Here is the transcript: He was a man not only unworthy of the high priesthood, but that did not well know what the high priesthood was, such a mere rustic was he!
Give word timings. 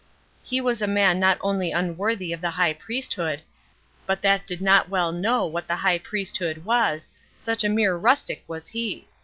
He 0.41 0.59
was 0.59 0.81
a 0.81 0.87
man 0.87 1.19
not 1.19 1.37
only 1.41 1.71
unworthy 1.71 2.33
of 2.33 2.41
the 2.41 2.49
high 2.49 2.73
priesthood, 2.73 3.43
but 4.07 4.23
that 4.23 4.47
did 4.47 4.59
not 4.59 4.89
well 4.89 5.11
know 5.11 5.45
what 5.45 5.67
the 5.67 5.75
high 5.75 5.99
priesthood 5.99 6.65
was, 6.65 7.07
such 7.37 7.63
a 7.63 7.69
mere 7.69 7.95
rustic 7.95 8.43
was 8.47 8.69
he! 8.69 9.05